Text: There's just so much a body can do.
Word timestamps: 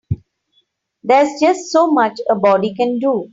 There's 1.03 1.39
just 1.39 1.65
so 1.65 1.91
much 1.91 2.17
a 2.27 2.33
body 2.33 2.73
can 2.73 2.97
do. 2.97 3.29